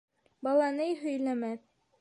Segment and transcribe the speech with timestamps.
[0.47, 1.65] Бала ни һөйләмәҫ?